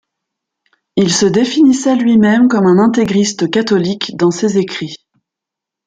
Il 0.95 1.13
se 1.13 1.27
définissait 1.27 1.95
lui-même 1.95 2.47
comme 2.47 2.65
un 2.65 2.79
intégriste 2.83 3.51
catholique 3.51 4.17
dans 4.17 4.31
ses 4.31 4.57
écrits. 4.57 4.95